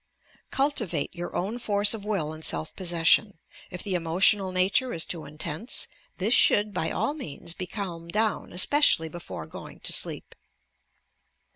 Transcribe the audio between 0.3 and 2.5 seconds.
Cultivate your own force of will and